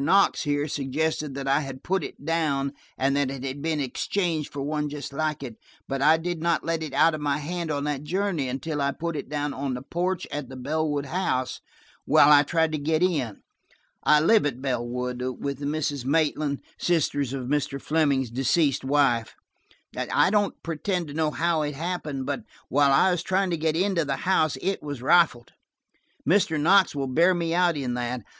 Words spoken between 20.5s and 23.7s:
pretend to know how it happened, but while I was trying to